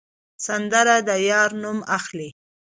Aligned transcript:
سندره 0.45 0.97
د 1.07 1.09
یار 1.29 1.49
نوم 1.61 1.79
اخلي 1.97 2.29